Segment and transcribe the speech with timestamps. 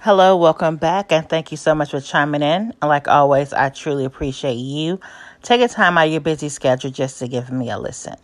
[0.00, 2.72] Hello, welcome back, and thank you so much for chiming in.
[2.80, 5.00] And like always, I truly appreciate you
[5.42, 8.14] taking time out of your busy schedule just to give me a listen.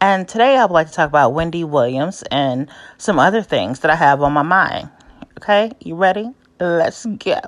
[0.00, 3.90] And today I would like to talk about Wendy Williams and some other things that
[3.90, 4.90] I have on my mind.
[5.38, 6.30] Okay, you ready?
[6.60, 7.40] Let's go.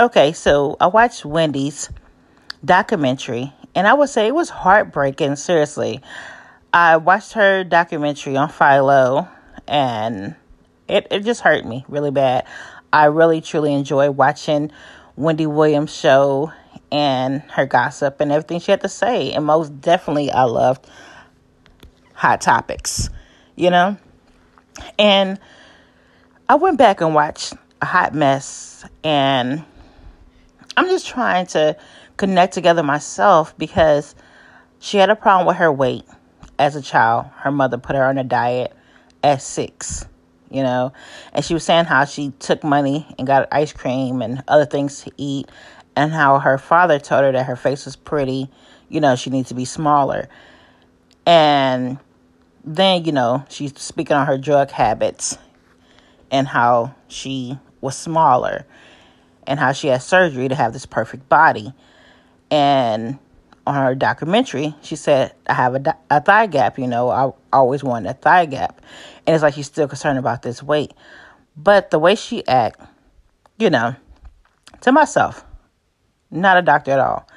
[0.00, 1.90] Okay, so I watched Wendy's
[2.64, 6.00] documentary, and I would say it was heartbreaking, seriously.
[6.72, 9.28] I watched her documentary on Philo,
[9.68, 10.34] and
[10.90, 12.46] it, it just hurt me really bad.
[12.92, 14.72] I really truly enjoy watching
[15.16, 16.52] Wendy Williams' show
[16.90, 19.32] and her gossip and everything she had to say.
[19.32, 20.86] And most definitely, I loved
[22.14, 23.08] Hot Topics,
[23.54, 23.96] you know?
[24.98, 25.38] And
[26.48, 29.64] I went back and watched A Hot Mess, and
[30.76, 31.76] I'm just trying to
[32.16, 34.16] connect together myself because
[34.80, 36.04] she had a problem with her weight
[36.58, 37.26] as a child.
[37.36, 38.72] Her mother put her on a diet
[39.22, 40.06] at six
[40.50, 40.92] you know.
[41.32, 45.02] And she was saying how she took money and got ice cream and other things
[45.04, 45.48] to eat,
[45.96, 48.48] and how her father told her that her face was pretty,
[48.88, 50.28] you know, she needs to be smaller.
[51.26, 51.98] And
[52.64, 55.38] then, you know, she's speaking on her drug habits
[56.30, 58.66] and how she was smaller
[59.46, 61.72] and how she had surgery to have this perfect body.
[62.50, 63.18] And
[63.66, 67.84] on her documentary, she said, I have a, a thigh gap, you know, I always
[67.84, 68.80] wanted a thigh gap.
[69.26, 70.92] And it's like she's still concerned about this weight.
[71.56, 72.80] But the way she act,
[73.58, 73.94] you know,
[74.80, 75.44] to myself,
[76.30, 77.28] not a doctor at all.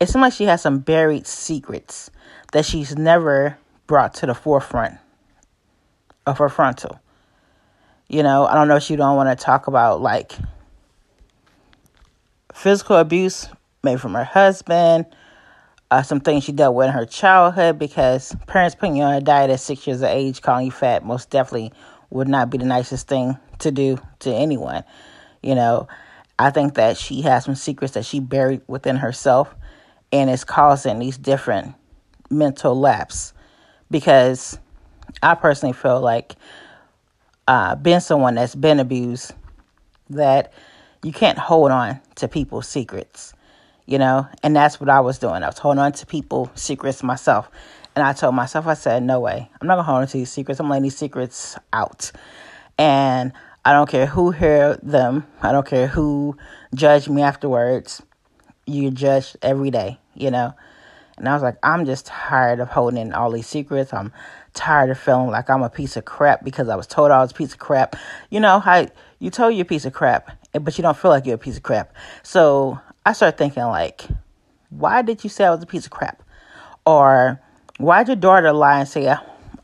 [0.00, 2.10] It seems like she has some buried secrets
[2.52, 4.98] that she's never brought to the forefront
[6.26, 7.00] of her frontal.
[8.08, 10.32] You know, I don't know if you don't want to talk about like
[12.54, 13.48] physical abuse,
[13.82, 15.06] maybe from her husband,
[15.90, 19.20] uh, some things she dealt with in her childhood because parents putting you on a
[19.20, 21.72] diet at six years of age, calling you fat, most definitely
[22.10, 24.84] would not be the nicest thing to do to anyone.
[25.42, 25.88] You know,
[26.38, 29.54] I think that she has some secrets that she buried within herself
[30.12, 31.74] and is causing these different
[32.30, 33.32] mental lapses
[33.90, 34.58] because
[35.22, 36.34] I personally feel like
[37.46, 39.32] uh, being someone that's been abused,
[40.10, 40.52] that
[41.02, 43.32] you can't hold on to people's secrets
[43.88, 45.42] you know, and that's what I was doing.
[45.42, 47.50] I was holding on to people secrets myself.
[47.96, 49.50] And I told myself, I said, no way.
[49.58, 50.60] I'm not going to hold on to these secrets.
[50.60, 52.12] I'm letting these secrets out.
[52.76, 53.32] And
[53.64, 55.26] I don't care who hear them.
[55.40, 56.36] I don't care who
[56.74, 58.02] judge me afterwards.
[58.66, 60.52] You judge every day, you know.
[61.16, 63.94] And I was like, I'm just tired of holding in all these secrets.
[63.94, 64.12] I'm
[64.52, 67.30] tired of feeling like I'm a piece of crap because I was told I was
[67.30, 67.96] a piece of crap.
[68.28, 68.86] You know, how
[69.18, 71.38] you told you're a piece of crap, eh, but you don't feel like you're a
[71.38, 71.94] piece of crap.
[72.22, 72.78] So
[73.08, 74.06] I started thinking like,
[74.68, 76.22] why did you say I was a piece of crap?
[76.84, 77.40] Or
[77.78, 79.10] why did your daughter lie and say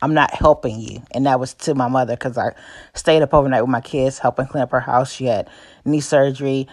[0.00, 1.02] I'm not helping you?
[1.10, 2.54] And that was to my mother because I
[2.94, 5.12] stayed up overnight with my kids, helping clean up her house.
[5.12, 5.50] She had
[5.84, 6.68] knee surgery.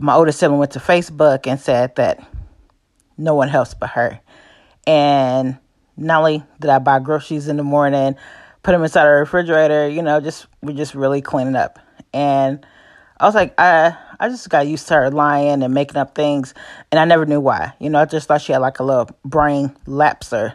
[0.00, 2.26] My older sibling went to Facebook and said that
[3.18, 4.18] no one helps but her.
[4.86, 5.58] And
[5.98, 8.16] not only did I buy groceries in the morning,
[8.62, 11.78] put them inside the refrigerator, you know, just we're just really cleaning up.
[12.14, 12.64] And
[13.20, 16.54] I was like, I I just got used to her lying and making up things,
[16.90, 17.74] and I never knew why.
[17.78, 20.54] You know, I just thought she had like a little brain lapser.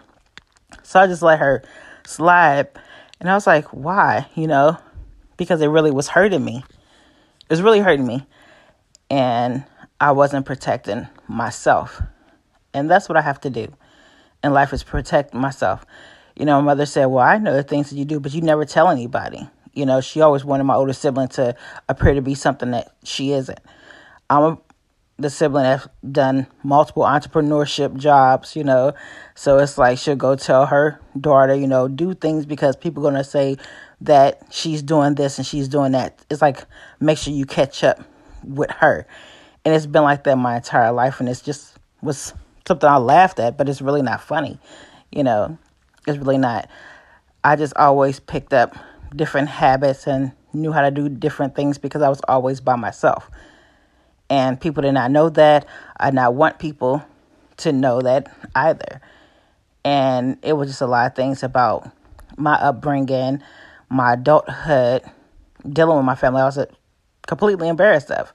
[0.82, 1.62] So I just let her
[2.04, 2.70] slide,
[3.20, 4.26] and I was like, why?
[4.34, 4.76] You know,
[5.38, 6.64] because it really was hurting me.
[7.42, 8.26] It was really hurting me,
[9.08, 9.64] and
[10.00, 12.02] I wasn't protecting myself,
[12.74, 13.72] and that's what I have to do
[14.44, 15.86] in life is protect myself.
[16.36, 18.42] You know, my mother said, "Well, I know the things that you do, but you
[18.42, 19.48] never tell anybody."
[19.80, 21.56] You know, she always wanted my older sibling to
[21.88, 23.60] appear to be something that she isn't.
[24.30, 24.58] I'm a,
[25.18, 28.94] the sibling that's done multiple entrepreneurship jobs, you know.
[29.36, 33.12] So it's like she'll go tell her daughter, you know, do things because people are
[33.12, 33.58] going to say
[34.02, 36.26] that she's doing this and she's doing that.
[36.30, 36.66] It's like
[37.00, 38.02] make sure you catch up
[38.44, 39.08] with her.
[39.64, 41.20] And it's been like that my entire life.
[41.20, 42.34] And it's just was
[42.68, 44.60] something I laughed at, but it's really not funny.
[45.12, 45.58] You know,
[46.06, 46.70] it's really not.
[47.44, 48.76] I just always picked up
[49.16, 53.30] different habits and knew how to do different things because I was always by myself.
[54.30, 55.66] And people did not know that.
[56.00, 57.04] I not want people
[57.58, 59.02] to know that either.
[59.84, 61.90] And it was just a lot of things about
[62.38, 63.42] my upbringing,
[63.90, 65.04] my adulthood,
[65.68, 66.42] dealing with my family.
[66.42, 66.66] I was uh,
[67.28, 68.32] completely embarrassed of.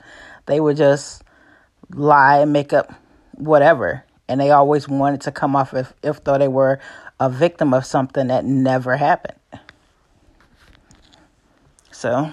[0.46, 1.22] They would just
[1.90, 2.92] lie and make up
[3.32, 4.04] whatever.
[4.28, 6.80] And they always wanted to come off if, if though they were
[7.20, 9.38] a victim of something that never happened.
[11.94, 12.32] So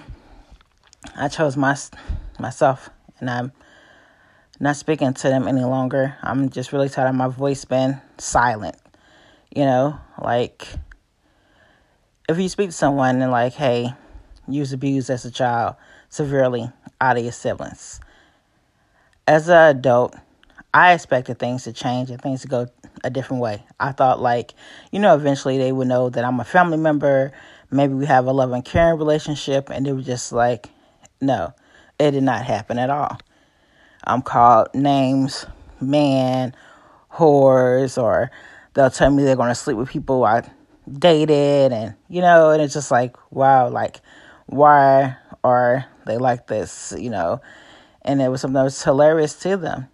[1.16, 1.76] I chose my
[2.40, 3.52] myself, and I'm
[4.58, 6.16] not speaking to them any longer.
[6.20, 8.74] I'm just really tired of my voice being silent.
[9.54, 10.66] You know, like
[12.28, 13.94] if you speak to someone and like, hey,
[14.48, 15.76] you was abused as a child
[16.08, 16.68] severely
[17.00, 18.00] out of your siblings.
[19.28, 20.16] As an adult,
[20.74, 22.66] I expected things to change and things to go
[23.04, 23.62] a different way.
[23.78, 24.54] I thought, like,
[24.90, 27.32] you know, eventually they would know that I'm a family member.
[27.72, 29.70] Maybe we have a love and caring relationship.
[29.70, 30.68] And it was just like,
[31.20, 31.54] no,
[31.98, 33.18] it did not happen at all.
[34.04, 35.46] I'm called names,
[35.80, 36.54] man,
[37.12, 38.30] whores, or
[38.74, 40.48] they'll tell me they're going to sleep with people I
[40.90, 41.72] dated.
[41.72, 44.00] And, you know, and it's just like, wow, like,
[44.46, 47.40] why are they like this, you know?
[48.02, 49.88] And it was something that was hilarious to them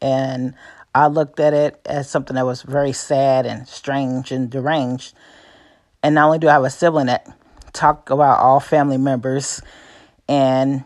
[0.00, 0.54] and
[0.94, 5.14] I looked at it as something that was very sad and strange and deranged.
[6.02, 7.26] And not only do I have a sibling that
[7.72, 9.60] talk about all family members,
[10.28, 10.84] and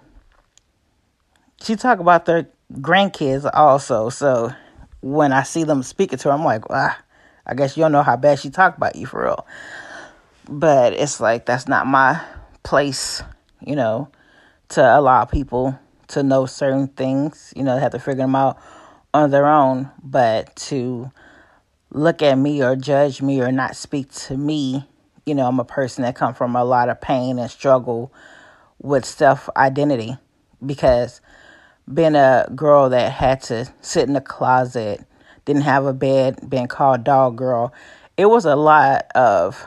[1.63, 4.09] she talk about their grandkids also.
[4.09, 4.53] So
[5.01, 6.95] when I see them speaking to her, I'm like, wow,
[7.47, 9.47] I guess you don't know how bad she talk about you for real.
[10.49, 12.21] But it's like that's not my
[12.63, 13.23] place,
[13.61, 14.09] you know,
[14.71, 17.53] to allow people to know certain things.
[17.57, 18.59] You know, they have to figure them out
[19.15, 21.11] on their own, but to
[21.91, 24.89] look at me or judge me or not speak to me,
[25.27, 28.13] you know, I'm a person that come from a lot of pain and struggle
[28.81, 30.17] with self identity
[30.65, 31.21] because
[31.93, 35.05] being a girl that had to sit in the closet,
[35.45, 37.73] didn't have a bed, being called dog girl,
[38.17, 39.65] it was a lot of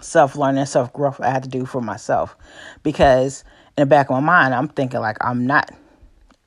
[0.00, 2.36] self learning, self growth I had to do for myself
[2.82, 3.44] because
[3.76, 5.70] in the back of my mind, I'm thinking like I'm not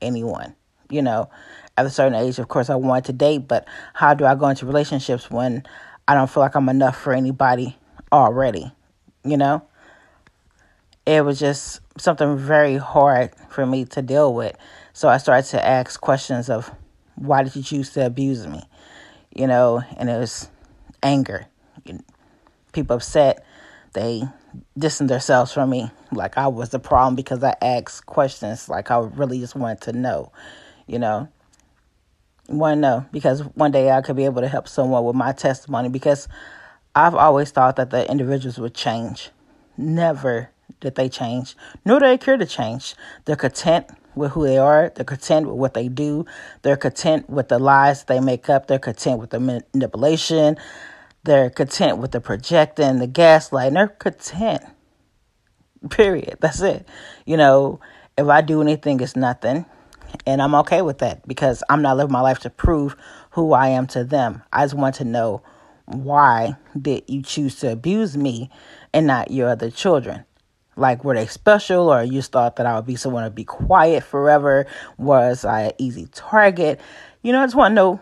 [0.01, 0.55] anyone,
[0.89, 1.29] you know.
[1.75, 4.47] At a certain age, of course, I wanted to date, but how do I go
[4.47, 5.63] into relationships when
[6.07, 7.77] I don't feel like I'm enough for anybody
[8.11, 8.71] already?
[9.23, 9.63] You know?
[11.05, 14.55] It was just something very hard for me to deal with.
[14.93, 16.71] So I started to ask questions of
[17.15, 18.63] why did you choose to abuse me?
[19.35, 20.49] You know, and it was
[21.03, 21.45] anger.
[22.73, 23.45] People upset.
[23.93, 24.23] They
[24.77, 28.99] distanced themselves from me like I was the problem because I asked questions like I
[28.99, 30.31] really just wanted to know,
[30.87, 31.29] you know
[32.47, 35.89] to know because one day I could be able to help someone with my testimony
[35.89, 36.27] because
[36.95, 39.29] I've always thought that the individuals would change.
[39.77, 40.49] Never
[40.79, 41.55] did they change,
[41.85, 42.95] nor do they care to change.
[43.25, 44.91] They're content with who they are.
[44.93, 46.25] They're content with what they do.
[46.63, 48.67] They're content with the lies they make up.
[48.67, 50.57] They're content with the manipulation.
[51.23, 53.73] They're content with the projecting, the gaslighting.
[53.73, 54.63] They're content.
[55.89, 56.37] Period.
[56.41, 56.87] That's it.
[57.25, 57.79] You know,
[58.17, 59.65] if I do anything, it's nothing.
[60.25, 62.95] And I'm okay with that because I'm not living my life to prove
[63.31, 64.43] who I am to them.
[64.51, 65.41] I just want to know
[65.85, 68.49] why did you choose to abuse me
[68.93, 70.25] and not your other children?
[70.75, 74.03] Like, were they special, or you thought that I would be someone to be quiet
[74.03, 74.67] forever?
[74.97, 76.79] Was I an easy target?
[77.23, 78.01] You know, I just want to know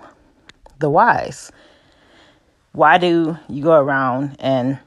[0.80, 1.52] the whys.
[2.74, 4.80] Why do you go around and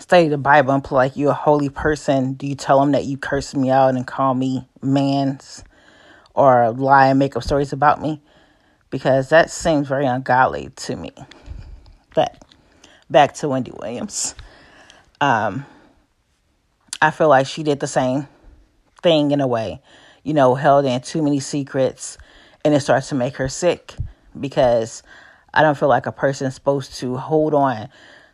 [0.00, 2.34] study the Bible and play like you're a holy person?
[2.34, 5.62] Do you tell them that you curse me out and call me man's?
[6.34, 8.20] Or lie and make up stories about me
[8.90, 11.12] because that seems very ungodly to me.
[12.14, 12.44] But
[13.10, 14.34] back to Wendy Williams.
[15.20, 15.64] Um,
[17.00, 18.28] I feel like she did the same
[19.02, 19.80] thing in a way,
[20.22, 22.18] you know, held in too many secrets,
[22.64, 23.94] and it starts to make her sick
[24.38, 25.02] because
[25.52, 27.88] I don't feel like a person's supposed to hold on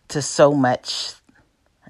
[0.08, 1.12] to so much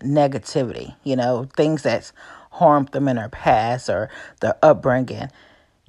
[0.03, 2.13] negativity, you know, things that's
[2.51, 4.11] harmed them in their past or
[4.41, 5.29] their upbringing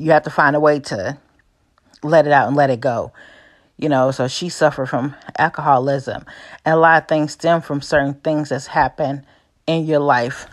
[0.01, 1.15] you have to find a way to
[2.01, 3.13] let it out and let it go.
[3.77, 6.25] You know, so she suffered from alcoholism.
[6.65, 9.23] And a lot of things stem from certain things that's happened
[9.67, 10.47] in your life,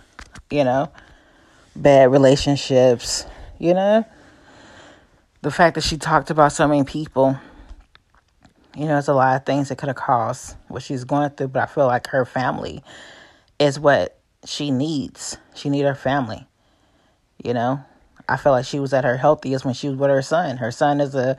[0.51, 0.91] you know,
[1.75, 3.25] bad relationships,
[3.59, 4.05] you know.
[5.41, 7.39] The fact that she talked about so many people,
[8.77, 11.49] you know, there's a lot of things that could have caused what she's going through,
[11.49, 12.83] but I feel like her family
[13.59, 15.39] is what she needs.
[15.55, 16.47] She need her family,
[17.43, 17.83] you know.
[18.29, 20.59] I felt like she was at her healthiest when she was with her son.
[20.59, 21.39] Her son is a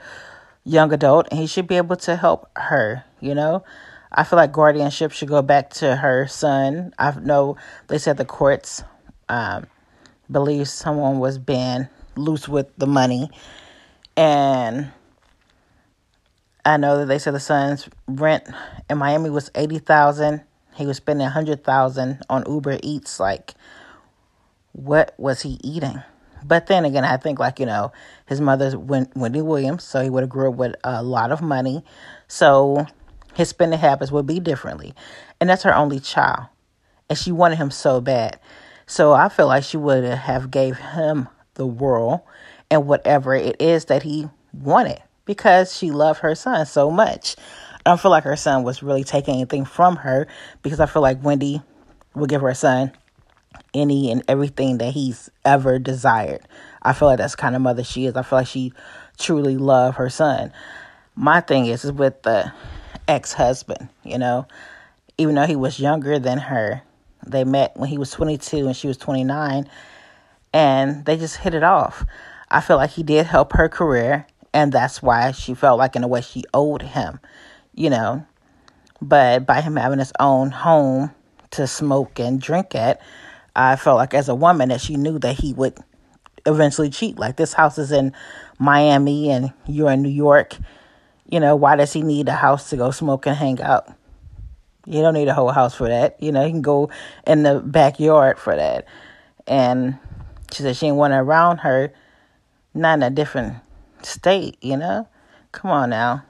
[0.63, 3.63] young adult and he should be able to help her, you know?
[4.11, 6.93] I feel like guardianship should go back to her son.
[6.97, 8.83] I know they said the courts
[9.29, 9.67] um,
[10.31, 13.29] believe someone was being loose with the money.
[14.17, 14.91] And
[16.65, 18.43] I know that they said the son's rent
[18.89, 20.41] in Miami was 80000
[20.75, 23.19] He was spending 100000 on Uber Eats.
[23.19, 23.53] Like,
[24.71, 26.01] what was he eating?
[26.43, 27.91] But then again, I think like you know,
[28.25, 31.83] his mother's Wendy Williams, so he would have grew up with a lot of money,
[32.27, 32.85] so
[33.33, 34.93] his spending habits would be differently,
[35.39, 36.47] and that's her only child,
[37.09, 38.39] and she wanted him so bad,
[38.85, 42.21] so I feel like she would have gave him the world
[42.71, 47.35] and whatever it is that he wanted because she loved her son so much.
[47.85, 50.27] I don't feel like her son was really taking anything from her
[50.63, 51.61] because I feel like Wendy
[52.15, 52.91] would give her son
[53.73, 56.41] any and everything that he's ever desired.
[56.81, 58.15] I feel like that's kind of mother she is.
[58.15, 58.73] I feel like she
[59.17, 60.51] truly loved her son.
[61.15, 62.51] My thing is, is with the
[63.07, 64.47] ex husband, you know,
[65.17, 66.81] even though he was younger than her,
[67.27, 69.69] they met when he was 22 and she was 29,
[70.53, 72.05] and they just hit it off.
[72.49, 76.03] I feel like he did help her career, and that's why she felt like, in
[76.03, 77.19] a way, she owed him,
[77.75, 78.25] you know.
[79.01, 81.11] But by him having his own home
[81.51, 83.01] to smoke and drink at,
[83.59, 85.77] I felt like as a woman that she knew that he would
[86.45, 87.19] eventually cheat.
[87.19, 88.13] Like this house is in
[88.57, 90.55] Miami and you're in New York.
[91.29, 93.93] You know, why does he need a house to go smoke and hang out?
[94.85, 96.21] You don't need a whole house for that.
[96.23, 96.89] You know, he can go
[97.27, 98.85] in the backyard for that.
[99.45, 99.99] And
[100.53, 101.93] she said she didn't want to around her,
[102.73, 103.57] not in a different
[104.01, 105.05] state, you know?
[105.51, 106.23] Come on now.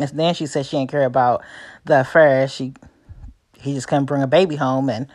[0.00, 1.44] And then she said she didn't care about
[1.84, 2.48] the affair.
[2.48, 2.74] She
[3.60, 5.06] he just couldn't bring a baby home and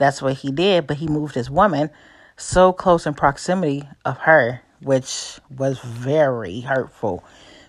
[0.00, 1.90] that's what he did, but he moved his woman
[2.36, 7.22] so close in proximity of her, which was very hurtful.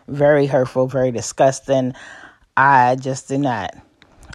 [0.07, 1.93] Very hurtful, very disgusting.
[2.55, 3.75] I just did not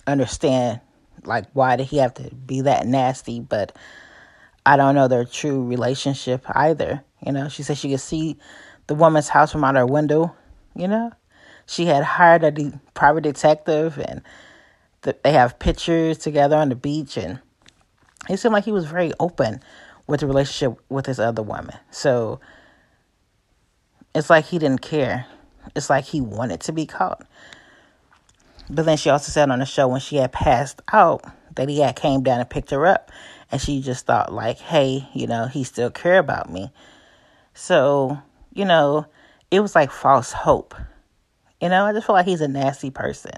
[0.06, 0.80] understand
[1.24, 3.74] like why did he have to be that nasty, but
[4.64, 7.02] I don't know their true relationship either.
[7.24, 8.36] You know, she said she could see
[8.88, 10.36] the woman's house from out her window,
[10.74, 11.12] you know.
[11.66, 14.22] She had hired a de- private detective and
[15.00, 17.40] the, they have pictures together on the beach and
[18.28, 19.60] it seemed like he was very open
[20.06, 21.76] with the relationship with his other woman.
[21.90, 22.40] So
[24.14, 25.26] it's like he didn't care.
[25.74, 27.26] It's like he wanted to be caught.
[28.68, 31.80] But then she also said on the show when she had passed out that he
[31.80, 33.10] had came down and picked her up
[33.50, 36.72] and she just thought like, hey, you know, he still care about me.
[37.54, 38.18] So,
[38.52, 39.06] you know,
[39.50, 40.74] it was like false hope.
[41.60, 43.32] You know, I just feel like he's a nasty person.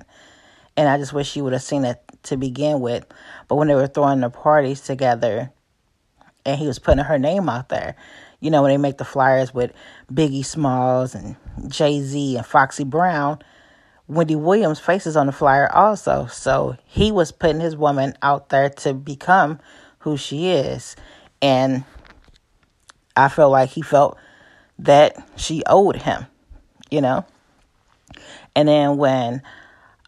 [0.79, 3.05] And I just wish she would have seen it to begin with.
[3.49, 5.51] But when they were throwing the parties together
[6.47, 7.97] and he was putting her name out there,
[8.39, 9.73] you know, when they make the flyers with
[10.13, 11.35] Biggie Smalls and
[11.67, 13.41] Jay Z and Foxy Brown,
[14.07, 16.27] Wendy Williams' face is on the flyer also.
[16.27, 19.59] So he was putting his woman out there to become
[19.99, 20.95] who she is.
[21.43, 21.83] And
[23.17, 24.17] I feel like he felt
[24.79, 26.27] that she owed him,
[26.89, 27.27] you know?
[28.55, 29.43] And then when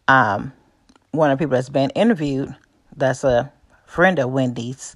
[0.06, 0.52] um,
[1.12, 2.54] one of the people that's been interviewed,
[2.96, 3.52] that's a
[3.86, 4.94] friend of Wendy's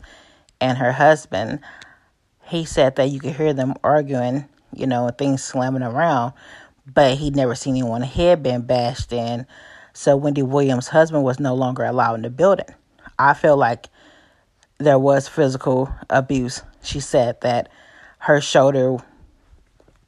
[0.60, 1.60] and her husband,
[2.44, 6.32] he said that you could hear them arguing, you know, things slamming around,
[6.92, 9.46] but he'd never seen anyone head being bashed in.
[9.92, 12.66] So Wendy Williams' husband was no longer allowed in the building.
[13.18, 13.86] I feel like
[14.78, 16.62] there was physical abuse.
[16.82, 17.68] She said that
[18.18, 18.98] her shoulder,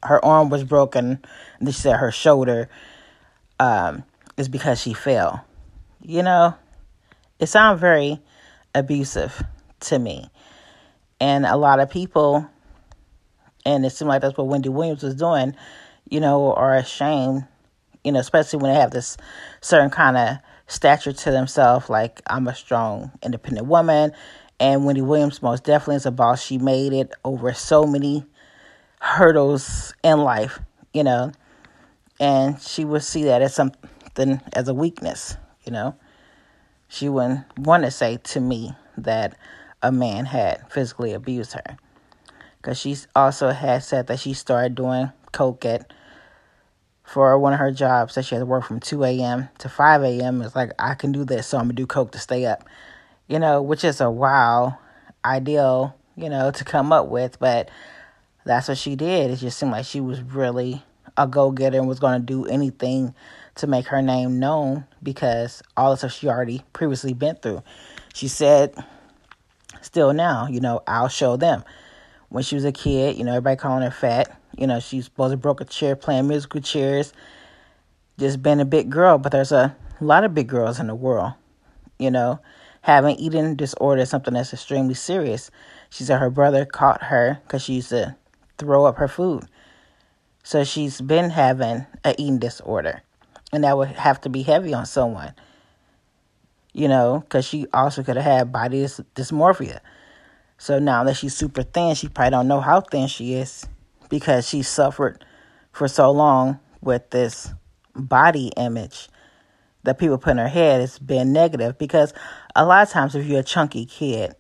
[0.03, 1.25] her arm was broken.
[1.65, 2.69] She said her shoulder
[3.61, 4.05] um,
[4.37, 5.46] is because she fell.
[6.09, 6.55] You know,
[7.41, 8.21] it sounds very
[8.77, 9.43] abusive
[9.81, 10.31] to me.
[11.19, 12.47] And a lot of people,
[13.65, 15.57] and it seemed like that's what Wendy Williams was doing,
[16.09, 17.45] you know, are ashamed,
[18.05, 19.17] you know, especially when they have this
[19.61, 20.37] certain kind of
[20.69, 24.13] stature to themselves, like I'm a strong, independent woman.
[24.61, 26.41] And Wendy Williams most definitely is a boss.
[26.41, 28.25] She made it over so many
[29.01, 30.61] hurdles in life,
[30.95, 31.33] you know,
[32.21, 35.37] and she would see that as something as a weakness,
[35.67, 35.95] you know.
[36.89, 39.37] She wouldn't want to say to me that
[39.83, 41.77] a man had physically abused her.
[42.59, 45.93] Because she also had said that she started doing coke at
[47.05, 49.49] for one of her jobs that she had to work from 2 a.m.
[49.59, 50.43] to 5 a.m.
[50.43, 52.69] It's like, I can do this, so I'm going to do coke to stay up.
[53.29, 54.79] You know, which is a wow
[55.25, 57.39] ideal, you know, to come up with.
[57.39, 57.69] But
[58.45, 59.31] that's what she did.
[59.31, 60.83] It just seemed like she was really
[61.17, 63.15] a go getter and was going to do anything
[63.57, 67.63] to make her name known because all the stuff she already previously been through.
[68.15, 68.75] She said,
[69.81, 71.65] still now, you know, I'll show them.
[72.29, 74.39] When she was a kid, you know, everybody calling her fat.
[74.57, 77.13] You know, she's supposed to broke a chair playing musical chairs,
[78.19, 79.19] just been a big girl.
[79.19, 81.33] But there's a lot of big girls in the world,
[81.99, 82.41] you know,
[82.81, 85.51] having eating disorder is something that's extremely serious.
[85.91, 88.17] She said her brother caught her because she used to
[88.59, 89.45] throw up her food.
[90.43, 93.03] So she's been having an eating disorder
[93.53, 95.33] and that would have to be heavy on someone
[96.77, 99.81] you know because she also could have had body dys- dysmorphia.
[100.59, 103.67] So now that she's super thin she probably don't know how thin she is
[104.11, 105.25] because she suffered
[105.73, 107.53] for so long with this
[107.95, 109.09] body image
[109.85, 111.79] that people put in her head has been negative.
[111.79, 112.13] Because
[112.55, 114.35] a lot of times if you're a chunky kid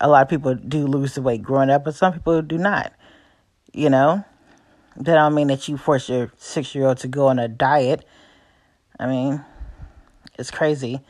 [0.00, 2.92] a lot of people do lose the weight growing up but some people do not
[3.72, 4.24] you know?
[4.96, 8.04] That don't mean that you force your six year old to go on a diet
[8.98, 9.44] I mean,
[10.38, 11.00] it's crazy,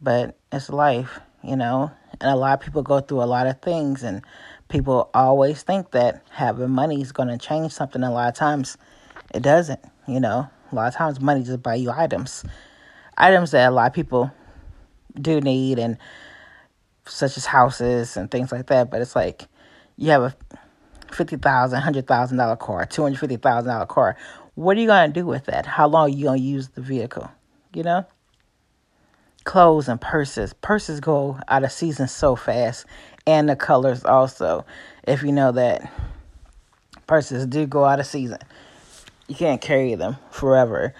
[0.00, 1.90] but it's life, you know,
[2.20, 4.22] And a lot of people go through a lot of things, and
[4.68, 8.02] people always think that having money is going to change something.
[8.02, 8.76] a lot of times
[9.34, 10.48] it doesn't, you know.
[10.70, 12.44] A lot of times money just buy you items.
[13.16, 14.30] Items that a lot of people
[15.20, 15.98] do need, and
[17.06, 18.90] such as houses and things like that.
[18.90, 19.46] But it's like
[19.96, 20.36] you have a
[21.12, 24.16] fifty thousand, hundred thousand dollar car, two hundred fifty thousand dollar car.
[24.58, 25.66] What are you gonna do with that?
[25.66, 27.30] How long are you gonna use the vehicle?
[27.72, 28.04] You know?
[29.44, 30.52] Clothes and purses.
[30.52, 32.84] Purses go out of season so fast.
[33.24, 34.66] And the colors also.
[35.04, 35.88] If you know that
[37.06, 38.40] purses do go out of season.
[39.28, 40.92] You can't carry them forever.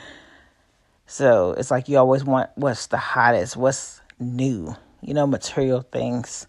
[1.09, 6.47] So it's like you always want what's the hottest, what's new, you know, material things.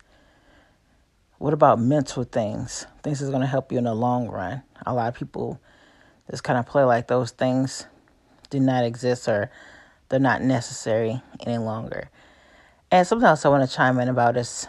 [1.39, 2.85] What about mental things?
[3.01, 4.61] Things that's going to help you in the long run.
[4.85, 5.59] A lot of people
[6.29, 7.85] just kind of play like those things
[8.49, 9.51] do not exist or
[10.09, 12.09] they're not necessary any longer.
[12.91, 14.67] And sometimes I want to chime in about this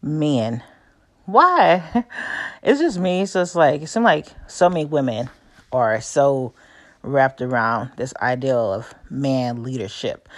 [0.00, 0.62] men.
[1.26, 2.04] Why?
[2.64, 3.26] It's just me.
[3.26, 5.28] So it's like, it seems like so many women
[5.72, 6.54] are so
[7.02, 10.28] wrapped around this ideal of man leadership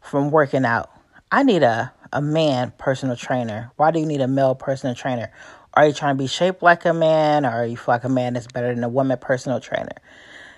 [0.00, 0.90] from working out.
[1.30, 3.70] I need a, a man personal trainer.
[3.76, 5.30] Why do you need a male personal trainer?
[5.78, 8.08] Are you trying to be shaped like a man or are you feel like a
[8.08, 9.94] man is better than a woman personal trainer?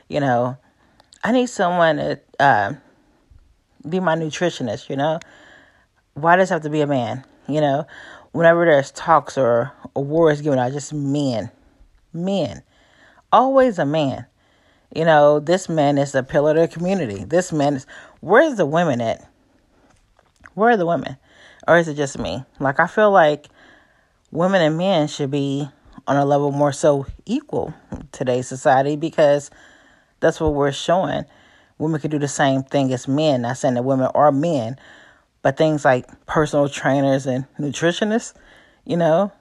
[0.08, 0.56] You know,
[1.22, 2.72] I need someone to uh,
[3.86, 5.20] be my nutritionist, you know?
[6.14, 7.22] Why does it have to be a man?
[7.46, 7.86] You know,
[8.32, 11.50] whenever there's talks or awards given out, just men.
[12.14, 12.62] Men.
[13.30, 14.24] Always a man.
[14.94, 17.24] You know, this man is a pillar of the community.
[17.24, 17.86] This man is
[18.20, 19.30] where's the women at?
[20.54, 21.18] Where are the women?
[21.68, 22.42] Or is it just me?
[22.58, 23.48] Like I feel like
[24.30, 25.68] women and men should be
[26.06, 27.74] on a level more so equal
[28.12, 29.50] today's society because
[30.20, 31.24] that's what we're showing.
[31.78, 33.42] Women can do the same thing as men.
[33.42, 34.76] Not saying that women are men,
[35.42, 38.34] but things like personal trainers and nutritionists,
[38.84, 39.32] you know,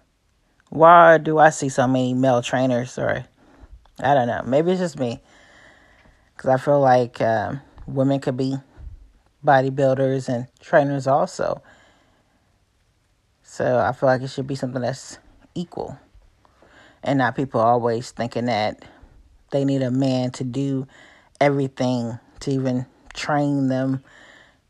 [0.70, 2.98] why do I see so many male trainers?
[2.98, 3.26] Or
[4.00, 4.42] I don't know.
[4.46, 5.22] Maybe it's just me
[6.36, 8.58] because I feel like um, women could be
[9.46, 11.62] bodybuilders and trainers also.
[13.60, 15.20] So I feel like it should be something that's
[15.54, 16.00] equal
[17.04, 18.86] and not people always thinking that
[19.52, 20.88] they need a man to do
[21.42, 24.02] everything to even train them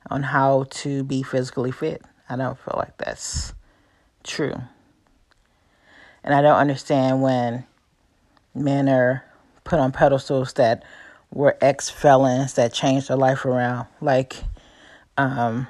[0.09, 2.01] on how to be physically fit.
[2.27, 3.53] I don't feel like that's
[4.23, 4.55] true.
[6.23, 7.67] And I don't understand when
[8.55, 9.23] men are
[9.65, 10.83] put on pedestals that
[11.31, 13.85] were ex felons that changed their life around.
[14.01, 14.43] Like,
[15.15, 15.67] um,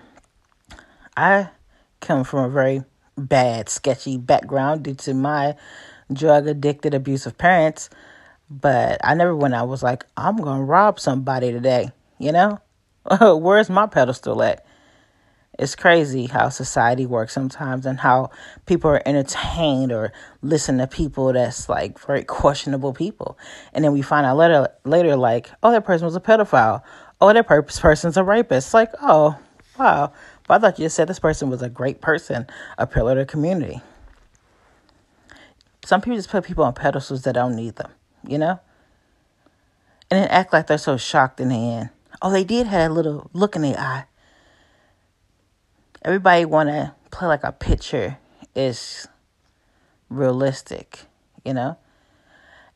[1.18, 1.50] I
[2.00, 2.86] come from a very
[3.20, 5.56] bad, sketchy background due to my
[6.12, 7.90] drug addicted, abusive parents.
[8.50, 12.60] But I never when I was like, I'm gonna rob somebody today, you know?
[13.22, 14.66] Where's my pedestal at?
[15.60, 18.32] It's crazy how society works sometimes and how
[18.66, 23.38] people are entertained or listen to people that's like very questionable people.
[23.74, 26.82] And then we find out later, later like, oh, that person was a pedophile.
[27.20, 28.74] Oh, that person's a rapist.
[28.74, 29.38] like, oh,
[29.78, 30.14] wow.
[30.50, 32.46] But I thought you said this person was a great person,
[32.78, 33.80] a pillar of the community.
[35.86, 37.92] Some people just put people on pedestals that don't need them,
[38.28, 38.60] you know?
[40.12, 41.90] And then act like they're so shocked in the end.
[42.22, 44.06] Oh, they did have a little look in the eye
[46.04, 48.18] everybody want to play like a picture
[48.56, 49.08] is
[50.10, 51.02] realistic,
[51.44, 51.78] you know?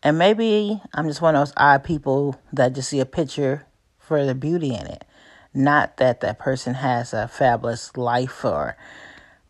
[0.01, 3.65] And maybe I'm just one of those odd people that just see a picture
[3.97, 5.05] for the beauty in it.
[5.53, 8.75] Not that that person has a fabulous life or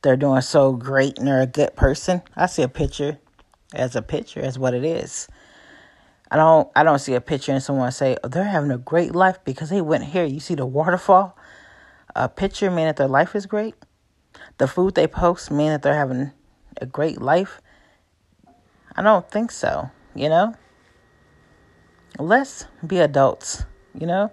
[0.01, 2.21] they're doing so great and they're a good person.
[2.35, 3.19] I see a picture
[3.73, 5.27] as a picture, as what it is.
[6.29, 9.15] I don't I don't see a picture and someone say, oh, they're having a great
[9.15, 10.25] life because they went here.
[10.25, 11.37] You see the waterfall?
[12.15, 13.75] a picture mean that their life is great.
[14.57, 16.31] The food they post mean that they're having
[16.79, 17.61] a great life.
[18.95, 20.55] I don't think so, you know?
[22.19, 23.65] Let's be adults,
[23.97, 24.31] you know?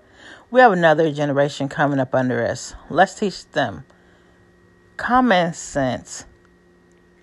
[0.50, 2.74] We have another generation coming up under us.
[2.88, 3.84] Let's teach them
[4.96, 6.24] common sense.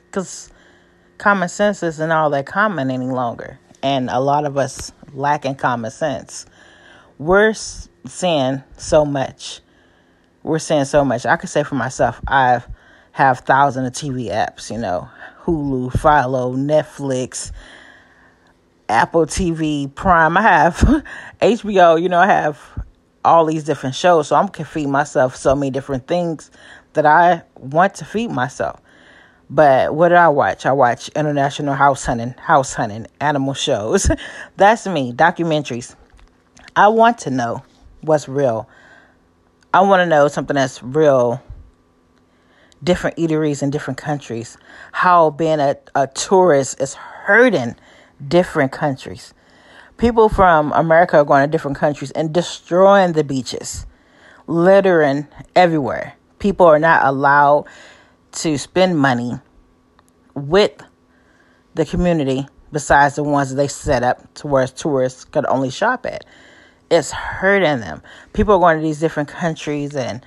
[0.05, 0.51] Because
[1.17, 3.59] common sense isn't all that common any longer.
[3.83, 6.45] And a lot of us lack in common sense.
[7.17, 9.61] We're seeing so much
[10.47, 11.25] we're saying so much.
[11.25, 12.63] I could say for myself, I
[13.11, 15.09] have thousands of TV apps, you know,
[15.43, 17.51] Hulu, Philo, Netflix,
[18.87, 20.37] Apple TV, Prime.
[20.37, 20.77] I have
[21.41, 22.76] HBO, you know, I have
[23.27, 24.29] all these different shows.
[24.29, 26.49] So I'm can feed myself so many different things
[26.93, 28.81] that I want to feed myself.
[29.49, 30.65] But what do I watch?
[30.65, 34.09] I watch international house hunting, house hunting, animal shows.
[34.57, 35.95] That's me, documentaries.
[36.75, 37.63] I want to know
[38.01, 38.69] what's real.
[39.73, 41.41] I want to know something that's real
[42.83, 44.57] different eateries in different countries,
[44.91, 47.75] how being a, a tourist is hurting
[48.27, 49.33] different countries.
[49.97, 53.87] People from America are going to different countries and destroying the beaches,
[54.45, 56.13] littering everywhere.
[56.37, 57.65] People are not allowed
[58.33, 59.39] to spend money
[60.35, 60.79] with
[61.73, 66.05] the community besides the ones that they set up to where tourists could only shop
[66.05, 66.25] at.
[66.91, 68.03] It's hurting them.
[68.33, 70.23] People are going to these different countries and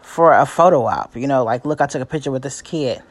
[0.00, 3.02] for a photo op, you know, like look, I took a picture with this kid.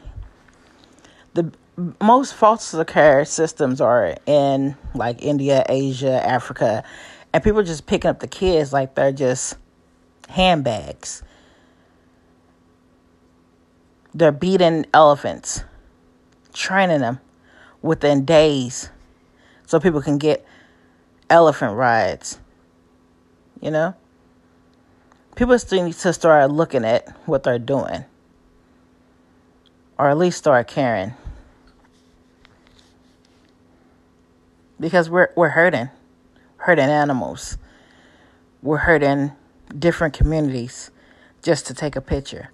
[1.34, 1.52] The
[2.00, 6.84] most foster care systems are in like India, Asia, Africa,
[7.32, 9.56] and people are just picking up the kids like they're just
[10.28, 11.22] handbags.
[14.14, 15.64] They're beating elephants,
[16.52, 17.18] training them
[17.82, 18.90] within days
[19.66, 20.46] so people can get
[21.28, 22.38] elephant rides.
[23.60, 23.94] You know?
[25.34, 28.04] People still need to start looking at what they're doing.
[29.98, 31.14] Or at least start caring.
[34.84, 35.88] Because we're we're hurting.
[36.58, 37.56] Hurting animals.
[38.60, 39.32] We're hurting
[39.78, 40.90] different communities
[41.42, 42.50] just to take a picture.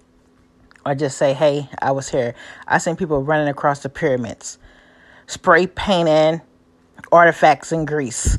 [0.85, 2.33] Or just say, hey, I was here.
[2.65, 4.59] I seen people running across the pyramids,
[5.27, 6.39] spray painting
[7.11, 8.37] artifacts in Greece.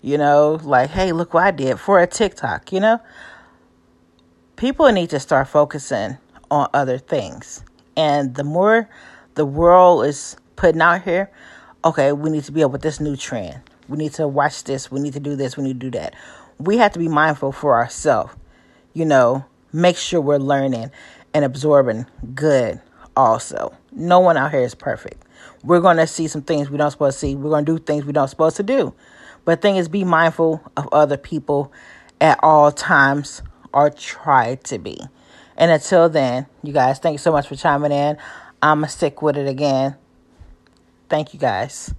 [0.00, 3.00] You know, like, hey, look what I did for a TikTok, you know?
[4.54, 6.18] People need to start focusing
[6.52, 7.64] on other things.
[7.96, 8.88] And the more
[9.34, 11.32] the world is putting out here,
[11.84, 13.60] okay, we need to be up with this new trend.
[13.88, 14.90] We need to watch this.
[14.90, 15.56] We need to do this.
[15.56, 16.14] We need to do that.
[16.58, 18.34] We have to be mindful for ourselves.
[18.94, 20.90] You know, make sure we're learning
[21.34, 22.80] and absorbing good
[23.16, 23.76] also.
[23.92, 25.22] No one out here is perfect.
[25.62, 27.34] We're going to see some things we don't supposed to see.
[27.34, 28.94] We're going to do things we don't supposed to do.
[29.44, 31.72] But thing is, be mindful of other people
[32.20, 33.42] at all times
[33.72, 35.00] or try to be.
[35.56, 38.16] And until then, you guys, thank you so much for chiming in.
[38.62, 39.96] I'm going to stick with it again.
[41.14, 41.94] Thank you guys.